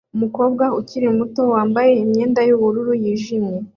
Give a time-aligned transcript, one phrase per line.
[0.15, 3.57] Umukobwa ukiri muto wambaye imyenda yubururu yijimye